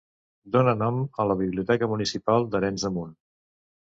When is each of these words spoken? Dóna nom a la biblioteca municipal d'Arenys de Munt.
Dóna 0.53 0.71
nom 0.77 0.95
a 1.23 1.25
la 1.31 1.35
biblioteca 1.41 1.89
municipal 1.91 2.47
d'Arenys 2.57 2.87
de 2.89 2.91
Munt. 2.97 3.13